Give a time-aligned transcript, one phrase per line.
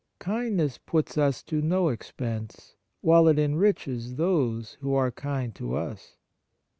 [0.17, 6.17] Kindness puts us to no expense, while it enriches those who are kind to us.